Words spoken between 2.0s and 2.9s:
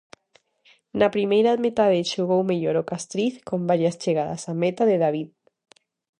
xogou mellor o